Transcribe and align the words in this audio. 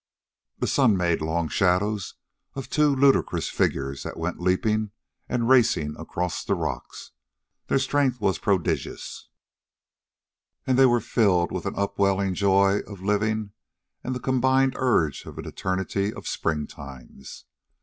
The 0.57 0.65
sun 0.65 0.97
made 0.97 1.21
long 1.21 1.47
shadows 1.47 2.15
of 2.55 2.71
two 2.71 2.87
ludicrous 2.95 3.49
figures 3.49 4.01
that 4.01 4.17
went 4.17 4.39
leaping 4.39 4.89
and 5.29 5.47
racing 5.47 5.95
across 5.95 6.43
the 6.43 6.55
rocks. 6.55 7.11
Their 7.67 7.77
strength 7.77 8.19
was 8.19 8.39
prodigious, 8.39 9.29
and 10.65 10.75
they 10.75 10.87
were 10.87 11.01
filled 11.01 11.51
with 11.51 11.67
an 11.67 11.75
upwelling 11.77 12.33
joy 12.33 12.79
of 12.87 13.03
living 13.03 13.51
and 14.03 14.15
the 14.15 14.19
combined 14.19 14.73
urge 14.75 15.27
of 15.27 15.37
an 15.37 15.45
eternity 15.45 16.11
of 16.11 16.27
spring 16.27 16.65
times. 16.65 17.45